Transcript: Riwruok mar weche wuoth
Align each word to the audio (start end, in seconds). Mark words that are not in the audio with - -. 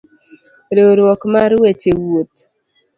Riwruok 0.75 1.21
mar 1.33 1.51
weche 1.61 1.91
wuoth 2.01 2.37